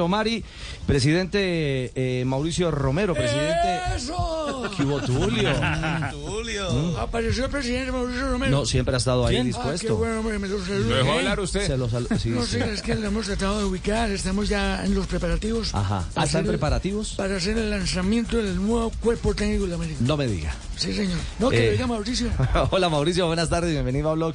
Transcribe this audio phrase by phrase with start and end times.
[0.00, 0.44] Perfecto, Mari.
[0.86, 3.80] Presidente eh, Mauricio Romero, presidente.
[3.96, 4.70] ¡Eso!
[4.76, 5.50] ¿Qué hubo, Tulio?
[6.10, 6.98] Tulio.
[6.98, 8.50] Apareció el presidente Mauricio Romero.
[8.50, 9.96] No, siempre ha estado ahí Ah, qué dispuesto.
[9.96, 10.88] bueno, hombre, me lo saluda.
[10.88, 11.18] ¿Lo dejó ¿Eh?
[11.18, 11.66] hablar usted?
[11.66, 12.52] Se lo sal- sí, No sí.
[12.52, 15.74] sé, es que lo hemos tratado de ubicar, estamos ya en los preparativos.
[15.74, 15.88] Ajá.
[15.88, 17.14] para ¿Ah, ¿Están hacer el- preparativos?
[17.16, 19.98] Para hacer el lanzamiento del nuevo cuerpo técnico de América.
[20.00, 20.54] No me diga.
[20.76, 21.18] Sí, señor.
[21.38, 21.66] No, que Eh.
[21.66, 22.28] lo diga Mauricio.
[22.70, 24.34] Hola, Mauricio, buenas tardes, bienvenido a Blog.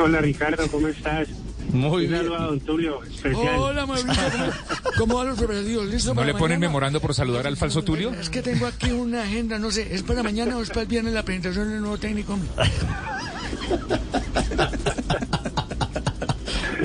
[0.00, 1.28] Hola Ricardo, ¿cómo estás?
[1.74, 2.20] Muy bien.
[2.20, 3.58] saludo a don Tulio, especial.
[3.58, 4.12] Hola, Mauricio.
[4.14, 4.52] ¿Cómo,
[4.98, 5.86] cómo van los preparativos?
[5.88, 6.68] ¿Listo ¿No para le ponen mañana?
[6.68, 8.12] memorando por saludar al falso Tulio?
[8.14, 10.88] Es que tengo aquí una agenda, no sé, ¿es para mañana o es para el
[10.88, 12.38] viernes la presentación del nuevo técnico?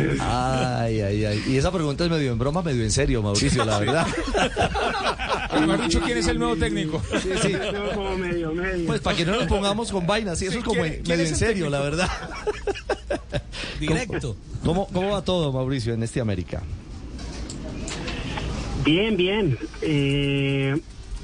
[0.19, 1.43] Ay, ay, ay.
[1.47, 4.07] Y esa pregunta es medio en broma, medio en serio, Mauricio, la verdad.
[5.67, 7.01] Me dicho quién es el nuevo técnico.
[7.21, 7.51] Sí, sí.
[7.51, 8.85] Yo como medio medio.
[8.87, 11.01] Pues para que no nos pongamos con vainas, y eso Sí, es como ¿quién- en-
[11.03, 11.69] quién medio es en serio, técnico?
[11.71, 12.09] la verdad.
[13.79, 14.35] Directo.
[14.63, 16.61] ¿Cómo, ¿Cómo va todo, Mauricio, en este América?
[18.83, 19.57] Bien, bien.
[19.81, 20.79] Eh,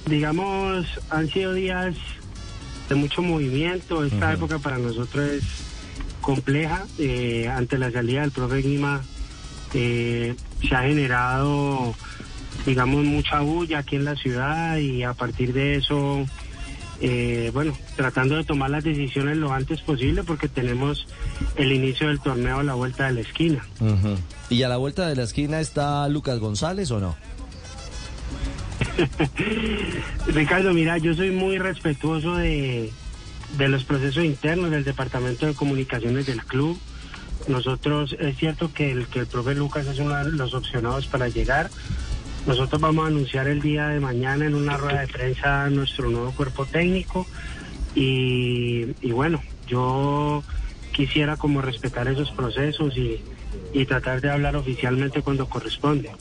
[0.06, 1.96] digamos, han sido días
[2.90, 4.04] de mucho movimiento.
[4.04, 5.44] Esta época para nosotros es
[6.26, 6.86] compleja.
[6.98, 9.02] Eh, ante la salida del profe Guima
[9.74, 10.36] eh,
[10.68, 11.94] se ha generado,
[12.66, 16.26] digamos, mucha bulla aquí en la ciudad y a partir de eso,
[17.00, 21.08] eh, bueno, tratando de tomar las decisiones lo antes posible porque tenemos
[21.58, 23.64] el inicio del torneo a la vuelta de la esquina.
[24.50, 27.16] ¿Y a la vuelta de la esquina está Lucas González o no?
[30.28, 32.92] Ricardo, mira, yo soy muy respetuoso de,
[33.58, 36.80] de los procesos internos del Departamento de Comunicaciones del club.
[37.48, 41.28] Nosotros, es cierto que el, que el profe Lucas es uno de los opcionados para
[41.28, 41.70] llegar.
[42.48, 46.32] Nosotros vamos a anunciar el día de mañana en una rueda de prensa nuestro nuevo
[46.32, 47.26] cuerpo técnico.
[47.96, 50.44] Y, y bueno, yo
[50.92, 53.22] quisiera como respetar esos procesos y,
[53.74, 56.12] y tratar de hablar oficialmente cuando corresponde.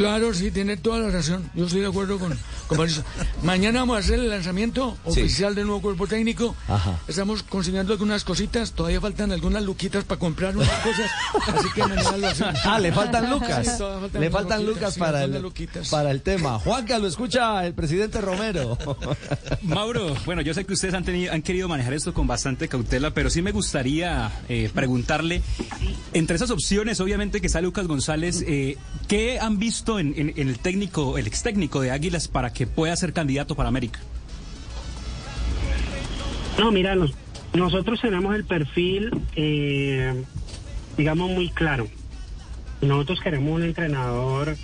[0.00, 1.50] Claro, sí, tiene toda la razón.
[1.54, 2.34] Yo estoy de acuerdo con,
[2.68, 3.04] con Mauricio.
[3.42, 5.20] Mañana vamos a hacer el lanzamiento Sí.
[5.20, 6.56] oficial del nuevo cuerpo técnico.
[6.68, 6.98] Ajá.
[7.06, 8.72] Estamos consiguiendo algunas cositas.
[8.72, 11.10] Todavía faltan algunas luquitas para comprar unas cosas.
[11.54, 12.54] Así que mañana lo hacemos.
[12.64, 13.66] Ah, le faltan lucas.
[13.66, 15.88] Sí, todavía faltan le faltan luquitas, lucas sí, para algunas el, luquitas.
[15.90, 16.58] para el tema.
[16.60, 18.78] Juanca, lo escucha el presidente Romero.
[19.62, 23.12] Mauro, bueno, yo sé que ustedes han, tenido, han querido manejar esto con bastante cautela,
[23.12, 25.42] pero sí me gustaría eh, preguntarle,
[26.14, 31.18] entre esas opciones, obviamente que está Lucas González, eh, ¿qué han visto en, el técnico,
[31.18, 33.98] el ex técnico de Águilas para que pueda ser candidato para América?
[36.58, 37.14] No, mira, nos-
[37.54, 40.22] nosotros tenemos el perfil, eh,
[40.96, 41.88] digamos, muy claro.
[42.82, 44.56] Nosotros queremos un entrenador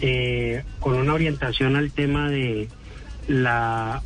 [0.00, 2.68] eh, con una orientación al tema de
[3.28, 4.02] la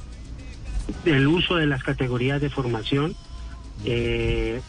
[1.05, 3.15] del uso de las categorías de formación.
[3.85, 4.61] eh,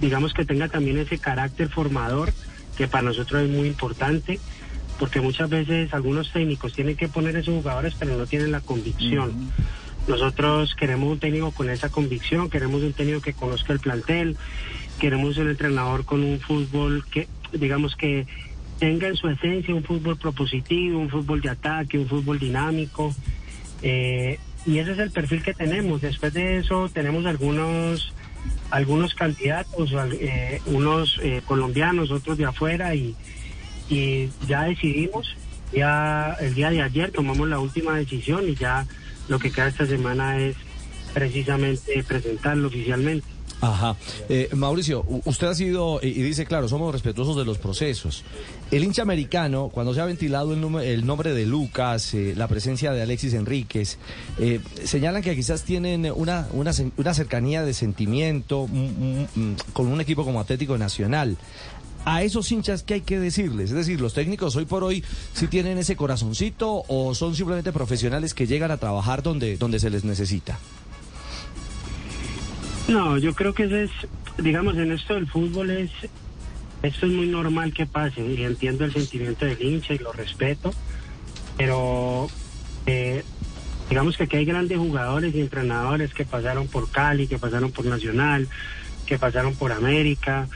[0.00, 2.32] digamos que tenga también ese carácter formador
[2.76, 4.40] que para nosotros es muy importante
[5.02, 9.50] porque muchas veces algunos técnicos tienen que poner esos jugadores pero no tienen la convicción.
[10.06, 14.36] Nosotros queremos un técnico con esa convicción, queremos un técnico que conozca el plantel,
[15.00, 18.28] queremos un entrenador con un fútbol que, digamos que
[18.78, 23.12] tenga en su esencia un fútbol propositivo, un fútbol de ataque, un fútbol dinámico.
[23.82, 26.00] eh, y ese es el perfil que tenemos.
[26.00, 28.14] Después de eso tenemos algunos
[28.70, 33.16] algunos candidatos, eh, unos eh, colombianos, otros de afuera y,
[33.92, 35.26] y ya decidimos,
[35.72, 38.86] ya el día de ayer tomamos la última decisión y ya
[39.28, 40.56] lo que queda esta semana es
[41.14, 43.26] precisamente presentarlo oficialmente.
[43.60, 43.94] Ajá.
[44.28, 48.24] Eh, Mauricio, usted ha sido, y dice, claro, somos respetuosos de los procesos.
[48.72, 52.48] El hincha americano, cuando se ha ventilado el, nume- el nombre de Lucas, eh, la
[52.48, 53.98] presencia de Alexis Enríquez,
[54.40, 59.86] eh, señalan que quizás tienen una, una, una cercanía de sentimiento mm, mm, mm, con
[59.86, 61.36] un equipo como Atlético Nacional.
[62.04, 63.70] A esos hinchas, ¿qué hay que decirles?
[63.70, 65.04] Es decir, los técnicos hoy por hoy,
[65.34, 69.88] ¿sí tienen ese corazoncito o son simplemente profesionales que llegan a trabajar donde, donde se
[69.88, 70.58] les necesita?
[72.88, 73.90] No, yo creo que eso es,
[74.38, 75.90] digamos, en esto del fútbol es,
[76.82, 80.74] esto es muy normal que pase y entiendo el sentimiento del hincha y lo respeto,
[81.56, 82.28] pero
[82.86, 83.22] eh,
[83.88, 87.86] digamos que aquí hay grandes jugadores y entrenadores que pasaron por Cali, que pasaron por
[87.86, 88.48] Nacional,
[89.06, 90.48] que pasaron por América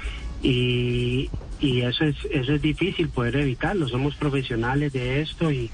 [0.46, 1.28] y,
[1.58, 3.88] y eso es eso es difícil poder evitarlo.
[3.88, 5.70] Somos profesionales de esto y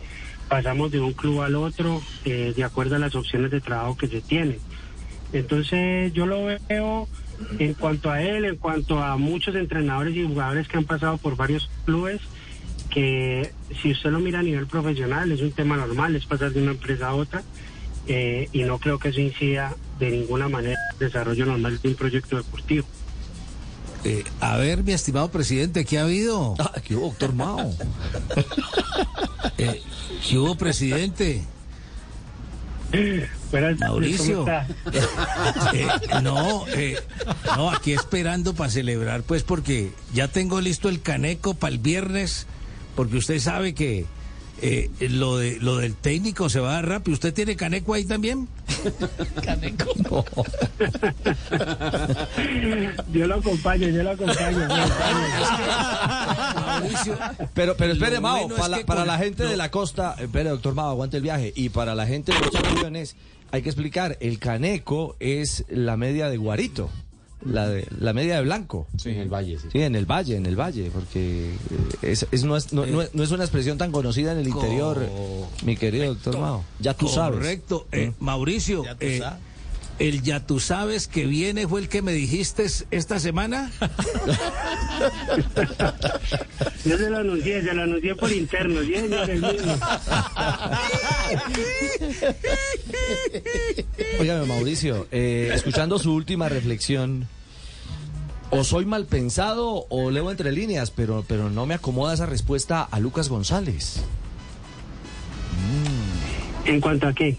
[0.48, 4.08] pasamos de un club al otro eh, de acuerdo a las opciones de trabajo que
[4.08, 4.58] se tienen.
[5.34, 7.08] Entonces yo lo veo
[7.58, 11.36] en cuanto a él, en cuanto a muchos entrenadores y jugadores que han pasado por
[11.36, 12.20] varios clubes,
[12.88, 13.50] que
[13.82, 16.72] si usted lo mira a nivel profesional es un tema normal, es pasar de una
[16.72, 17.42] empresa a otra
[18.06, 21.94] eh, y no creo que eso incida de ninguna manera el desarrollo normal de un
[21.94, 22.86] proyecto deportivo.
[24.04, 26.56] Eh, a ver, mi estimado presidente, ¿qué ha habido?
[26.58, 27.74] Ah, ¿qué hubo, doctor Mao?
[29.58, 29.82] Eh,
[30.28, 31.42] ¿Qué hubo, presidente?
[33.50, 34.44] Buenas Mauricio.
[34.44, 34.66] ¿cómo está?
[35.72, 35.88] Eh,
[36.22, 36.96] no, eh,
[37.56, 42.46] no, aquí esperando para celebrar, pues porque ya tengo listo el caneco para el viernes,
[42.94, 44.06] porque usted sabe que
[44.60, 47.14] eh, lo de lo del técnico se va a dar rápido.
[47.14, 48.48] ¿Usted tiene caneco ahí también?
[53.12, 54.50] Yo lo acompaño, yo lo acompaño.
[54.60, 56.66] yo lo acompaño.
[56.66, 57.18] Mauricio,
[57.54, 60.50] Pero, pero espere, Mao, bueno para, que para con- la gente de la costa, espere,
[60.50, 61.52] doctor Mao, aguante el viaje.
[61.54, 63.16] Y para la gente de los aviones,
[63.50, 66.90] hay que explicar, el caneco es la media de Guarito,
[67.44, 68.86] la, de, la media de Blanco.
[68.96, 69.68] Sí, en el valle, sí.
[69.72, 71.54] Sí, en el valle, en el valle, porque eh,
[72.02, 74.48] es, es- no, es, no, no es- no es una expresión tan conocida en el
[74.48, 75.00] interior,
[75.64, 76.64] mi querido doctor Mao.
[76.78, 77.38] Ya tú sabes.
[77.38, 77.86] Correcto.
[77.92, 79.38] Eh, Mauricio, Ya tú eh, sabes.
[79.98, 83.70] el ya tú sabes que viene fue el que me dijiste esta semana.
[86.84, 88.94] Yo se lo anuncié, se lo anuncié por interno, ¿sí,
[89.26, 89.56] señor?
[94.20, 97.28] Óigame, Mauricio, eh, escuchando su última reflexión,
[98.50, 102.82] o soy mal pensado o leo entre líneas, pero, pero no me acomoda esa respuesta
[102.82, 104.02] a Lucas González.
[106.64, 107.36] ¿En cuanto a qué?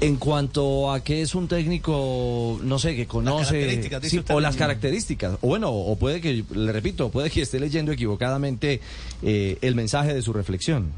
[0.00, 4.34] En cuanto a que es un técnico, no sé, que conoce sí, usted.
[4.34, 8.80] o las características, o bueno, o puede que, le repito, puede que esté leyendo equivocadamente
[9.22, 10.92] eh, el mensaje de su reflexión.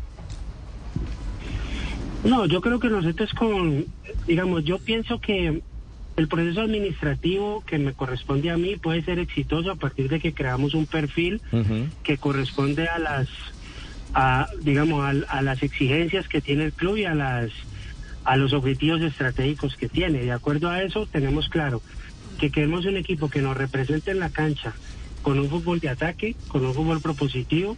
[2.24, 3.84] No, yo creo que nosotros con,
[4.26, 5.62] digamos, yo pienso que
[6.16, 10.32] el proceso administrativo que me corresponde a mí puede ser exitoso a partir de que
[10.32, 11.40] creamos un perfil
[12.02, 13.28] que corresponde a las,
[14.14, 17.50] a, digamos, a, a las exigencias que tiene el club y a las,
[18.24, 20.24] a los objetivos estratégicos que tiene.
[20.24, 21.82] De acuerdo a eso, tenemos claro
[22.38, 24.74] que queremos un equipo que nos represente en la cancha
[25.22, 27.76] con un fútbol de ataque, con un fútbol propositivo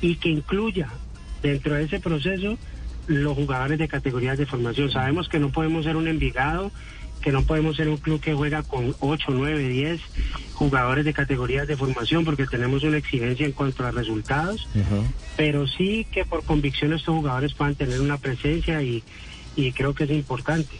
[0.00, 0.88] y que incluya
[1.42, 2.58] dentro de ese proceso
[3.06, 4.90] los jugadores de categorías de formación.
[4.90, 6.70] Sabemos que no podemos ser un Envigado,
[7.20, 10.00] que no podemos ser un club que juega con 8, 9, 10
[10.54, 14.68] jugadores de categorías de formación porque tenemos una exigencia en cuanto a resultados,
[15.36, 19.02] pero sí que por convicción estos jugadores puedan tener una presencia y,
[19.56, 20.76] y creo que es importante.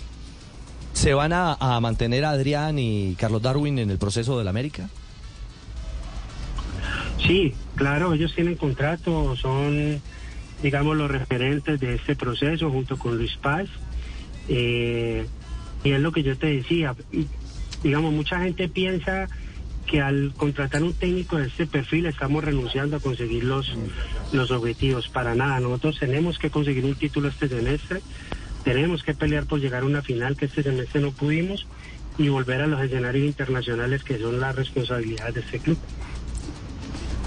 [0.93, 4.89] ¿Se van a, a mantener Adrián y Carlos Darwin en el proceso del América?
[7.27, 10.01] Sí, claro, ellos tienen contrato, son,
[10.63, 13.69] digamos, los referentes de este proceso junto con Luis Paz.
[14.49, 15.27] Eh,
[15.85, 16.95] y es lo que yo te decía,
[17.83, 19.29] digamos, mucha gente piensa
[19.87, 23.73] que al contratar un técnico de este perfil estamos renunciando a conseguir los,
[24.33, 25.09] los objetivos.
[25.09, 28.03] Para nada, nosotros tenemos que conseguir un título este semestre,
[28.65, 31.67] tenemos que pelear por llegar a una final que este semestre no pudimos
[32.19, 35.79] y volver a los escenarios internacionales que son la responsabilidad de este club.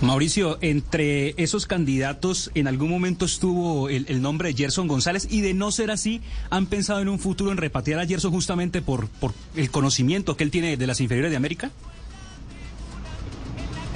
[0.01, 5.53] Mauricio, entre esos candidatos, en algún momento estuvo el, nombre de Gerson González y de
[5.53, 9.33] no ser así, ¿han pensado en un futuro en repatriar a Gerson justamente por, por
[9.55, 11.71] el conocimiento que él tiene de las inferiores de América?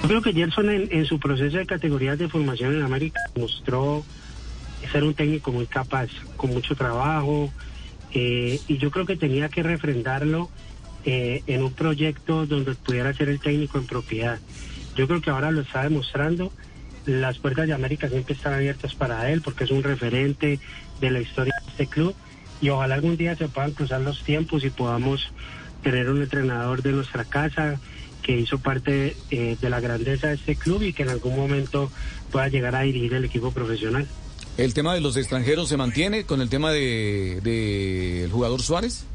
[0.01, 4.03] Yo creo que Gerson en, en su proceso de categorías de formación en América mostró
[4.91, 7.49] ser un técnico muy capaz, con mucho trabajo,
[8.13, 10.49] eh, y yo creo que tenía que refrendarlo
[11.05, 14.39] eh, en un proyecto donde pudiera ser el técnico en propiedad.
[14.95, 16.51] Yo creo que ahora lo está demostrando.
[17.05, 20.59] Las puertas de América siempre están abiertas para él porque es un referente
[21.01, 22.15] de la historia de este club
[22.61, 25.31] y ojalá algún día se puedan cruzar los tiempos y podamos
[25.81, 27.77] tener un entrenador de nuestra casa
[28.21, 31.91] que hizo parte eh, de la grandeza de este club y que en algún momento
[32.31, 34.07] pueda llegar a dirigir el equipo profesional.
[34.57, 39.05] ¿El tema de los extranjeros se mantiene con el tema de, de el jugador Suárez?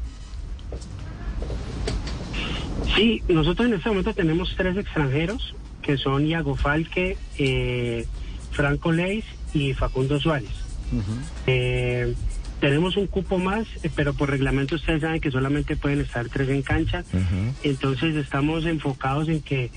[2.95, 8.05] Sí, nosotros en este momento tenemos tres extranjeros que son Iago Falque, eh,
[8.51, 10.49] Franco Leis y Facundo Suárez.
[11.47, 12.15] Eh,
[12.59, 16.49] tenemos un cupo más, eh, pero por reglamento ustedes saben que solamente pueden estar tres
[16.49, 17.03] en cancha.
[17.63, 19.71] Entonces estamos enfocados en que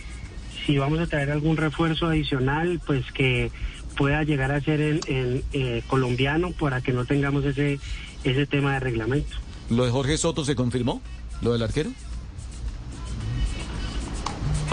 [0.66, 3.50] si vamos a traer algún refuerzo adicional, pues que
[3.96, 7.78] pueda llegar a ser en, en, eh, colombiano para que no tengamos ese,
[8.24, 9.36] ese tema de reglamento.
[9.70, 11.02] ¿Lo de Jorge Soto se confirmó?
[11.40, 11.90] ¿Lo del arquero?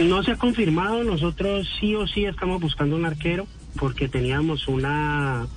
[0.01, 5.47] No se ha confirmado, nosotros sí o sí estamos buscando un arquero porque teníamos una,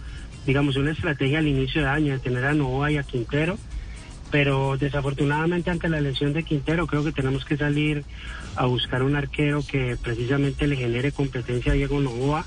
[0.46, 3.56] digamos, una estrategia al inicio de año de tener a Novoa y a Quintero,
[4.30, 8.04] pero desafortunadamente ante la elección de Quintero creo que tenemos que salir
[8.56, 12.44] a buscar un arquero que precisamente le genere competencia a Diego Novoa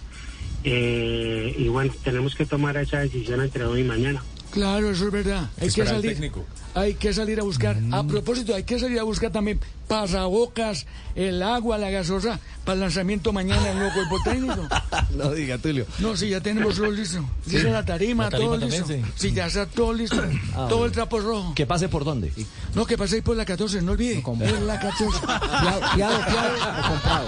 [0.63, 4.21] eh, y bueno, tenemos que tomar esa decisión entre hoy y mañana.
[4.51, 5.49] Claro, eso es verdad.
[5.59, 6.13] Hay que salir.
[6.13, 6.45] técnico.
[6.75, 7.77] Hay que salir a buscar.
[7.91, 8.07] A Mm.
[8.07, 13.31] propósito, hay que salir a buscar también pasabocas, el agua, la gasosa, para el lanzamiento
[13.31, 14.67] mañana del nuevo cuerpo técnico.
[15.15, 15.85] no diga, Tulio.
[15.99, 17.23] No, sí, ya tenemos todo listo.
[17.45, 19.11] Dice la tarima, La tarima todo también, listo.
[19.15, 19.29] sí.
[19.29, 20.21] Sí, ya está todo listo.
[20.69, 21.53] todo el trapo rojo.
[21.55, 22.31] ¿Que pase por dónde?
[22.73, 24.21] No, que paséis por la 14, no olvide.
[24.21, 25.19] Por la 14.
[25.19, 27.27] Fiado, fiado, fiado o comprado.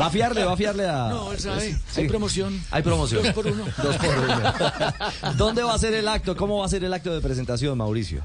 [0.00, 1.08] ¿Va a fiarle, va a fiarle a...?
[1.10, 1.72] No, él sabe.
[1.90, 2.00] Sí.
[2.00, 2.60] Hay promoción.
[2.70, 3.22] Hay promoción.
[3.22, 3.64] Dos por uno.
[3.82, 5.34] Dos por uno.
[5.36, 6.36] ¿Dónde va a ser el acto?
[6.36, 8.22] ¿Cómo va a ser el acto de presentación, Mauricio?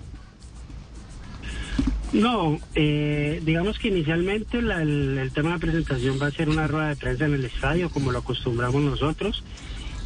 [2.15, 6.65] No, eh, digamos que inicialmente la- el, el tema de presentación va a ser una
[6.65, 9.43] rueda de prensa en el estadio, como lo acostumbramos nosotros,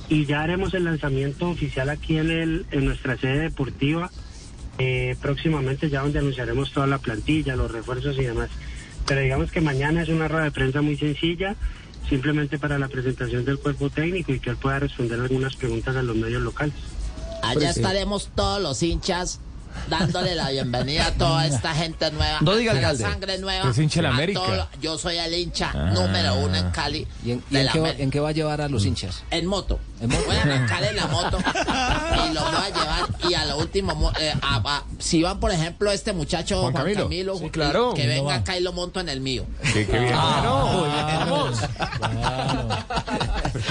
[0.09, 4.09] y ya haremos el lanzamiento oficial aquí en, el, en nuestra sede deportiva,
[4.79, 8.49] eh, próximamente ya donde anunciaremos toda la plantilla, los refuerzos y demás.
[9.05, 11.55] Pero digamos que mañana es una rueda de prensa muy sencilla,
[12.09, 16.01] simplemente para la presentación del cuerpo técnico y que él pueda responder algunas preguntas a
[16.01, 16.73] los medios locales.
[17.43, 19.41] Allá estaremos todos los hinchas
[19.89, 22.39] dándole la bienvenida a toda esta gente nueva.
[22.41, 23.03] No diga, alcalde.
[23.03, 23.63] sangre nueva.
[23.65, 24.39] Que es hincha de la América.
[24.39, 27.07] todo yo soy el hincha número uno en Cali.
[27.25, 28.03] ¿Y en, y de en la qué va, América.
[28.03, 29.23] en qué va a llevar a los hinchas?
[29.31, 29.79] En moto.
[30.01, 30.23] ¿En moto?
[30.27, 31.37] Voy a arrancar en la moto
[32.29, 35.39] y lo voy a llevar y a lo último, mo- eh, a- a- si van
[35.39, 37.03] por ejemplo este muchacho Juan Juan, Camilo.
[37.03, 37.93] Camilo, Sí, claro.
[37.93, 39.45] que venga acá y lo monto en el mío.
[39.73, 40.13] Qué, qué bien.
[40.15, 41.51] Ah,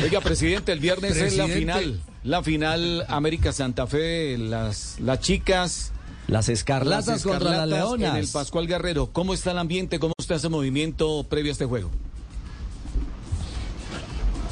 [0.03, 2.01] Oiga, presidente, el viernes es la final.
[2.29, 5.93] La final América Santa Fe, las, las chicas.
[6.27, 8.11] Las escarlatas, las contra las leonas.
[8.11, 9.07] En el Pascual Guerrero.
[9.15, 9.99] ¿Cómo está el ambiente?
[9.99, 11.91] ¿Cómo está ese movimiento previo a este juego?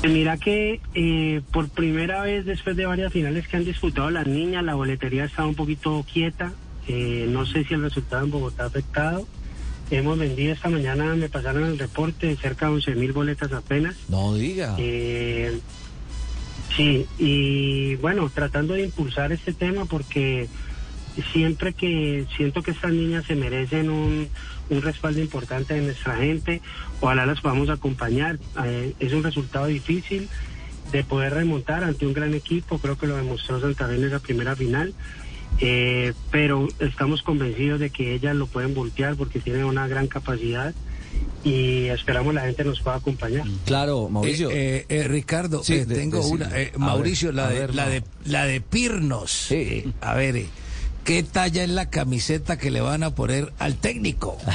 [0.04, 4.64] Mira que eh, por primera vez después de varias finales que han disputado las niñas,
[4.64, 6.54] la boletería estaba un poquito quieta.
[6.88, 9.26] Eh, no sé si el resultado en Bogotá ha afectado.
[9.90, 13.96] Hemos vendido esta mañana, me pasaron el reporte, de cerca de 11 mil boletas apenas.
[14.08, 14.76] No diga.
[14.78, 15.60] Eh,
[16.76, 20.48] sí, y bueno, tratando de impulsar este tema porque
[21.32, 24.28] siempre que siento que estas niñas se merecen un,
[24.70, 26.60] un respaldo importante de nuestra gente,
[27.00, 28.38] ojalá las podamos acompañar.
[28.64, 30.28] Eh, es un resultado difícil
[30.92, 34.18] de poder remontar ante un gran equipo, creo que lo demostró Santa Fe en esa
[34.20, 34.94] primera final.
[35.58, 40.74] Eh, pero estamos convencidos de que ellas lo pueden voltear porque tienen una gran capacidad
[41.44, 43.44] y esperamos la gente nos pueda acompañar.
[43.64, 44.50] Claro, Mauricio.
[44.50, 46.48] Eh, eh, eh, Ricardo, Sí, eh, de- tengo una.
[46.58, 49.30] eh, Mauricio, ver, la, de, ver, la, de, la de Pirnos.
[49.30, 49.92] Sí.
[50.00, 50.46] A ver, eh,
[51.04, 54.38] ¿qué talla es la camiseta que le van a poner al técnico?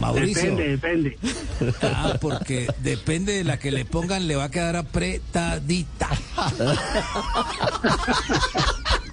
[0.00, 0.54] Mauricio.
[0.56, 1.18] Depende, depende.
[1.82, 6.08] Ah, porque depende de la que le pongan, le va a quedar apretadita.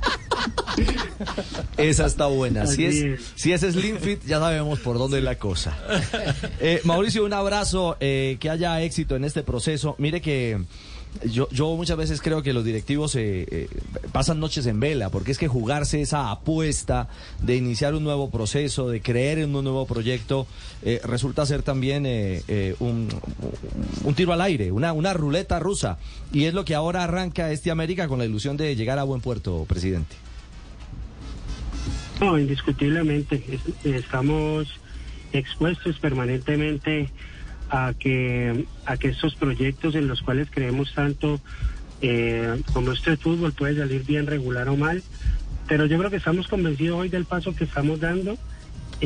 [1.77, 2.67] Esa está buena.
[2.67, 3.34] Si es, es.
[3.36, 5.77] si es Slim Fit, ya sabemos por dónde es la cosa.
[6.60, 9.95] Eh, Mauricio, un abrazo, eh, que haya éxito en este proceso.
[9.98, 10.60] Mire que
[11.24, 13.67] yo, yo muchas veces creo que los directivos eh, eh,
[14.12, 17.07] pasan noches en vela, porque es que jugarse esa apuesta
[17.41, 20.48] de iniciar un nuevo proceso, de creer en un nuevo proyecto,
[20.84, 23.07] eh, resulta ser también eh, un,
[24.03, 25.98] un tiro al aire, una, una ruleta rusa.
[26.34, 29.22] Y es lo que ahora arranca este América con la ilusión de llegar a buen
[29.22, 30.15] puerto, presidente.
[32.22, 33.43] No, indiscutiblemente.
[33.84, 34.69] Es- Estamos
[35.31, 37.12] expuestos permanentemente
[37.69, 41.41] a que, a que estos proyectos en los cuales creemos tanto,
[42.01, 45.03] eh, como este fútbol, puede salir bien regular o mal.
[45.67, 48.38] Pero yo creo que estamos convencidos hoy del paso que estamos dando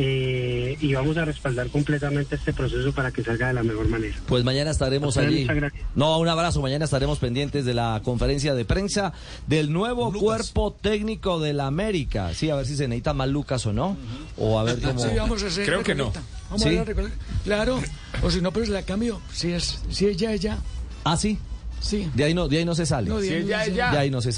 [0.02, 4.16] eh, y vamos a respaldar completamente este proceso para que salga de la mejor manera.
[4.28, 5.46] Pues mañana estaremos Doctor, allí.
[5.94, 6.62] No, un abrazo.
[6.62, 9.12] Mañana estaremos pendientes de la conferencia de prensa
[9.48, 12.34] del nuevo cuerpo técnico de la América.
[12.34, 13.98] Sí, a ver si se necesita más Lucas o no.
[14.38, 15.00] O a ver cómo.
[15.02, 16.14] Sí, vamos a hacer Creo que no.
[16.50, 16.78] Vamos ¿Sí?
[16.78, 16.86] a.
[17.44, 17.82] Claro,
[18.24, 19.20] o si no, pues la cambio.
[19.34, 20.60] Si es, si es ya, es ya.
[21.04, 21.38] Ah, sí.
[21.82, 22.10] Sí.
[22.14, 23.10] De ahí no, de ahí no se sale.
[23.10, 23.92] No, ya, ya.
[23.92, 24.36] De ahí no se sale.